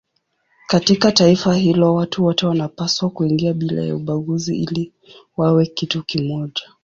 Katika 0.67 1.11
taifa 1.11 1.55
hilo 1.55 1.93
watu 1.95 2.25
wote 2.25 2.45
wanapaswa 2.45 3.09
kuingia 3.09 3.53
bila 3.53 3.81
ya 3.83 3.95
ubaguzi 3.95 4.57
ili 4.63 4.93
wawe 5.37 5.65
kitu 5.65 6.03
kimoja. 6.03 6.69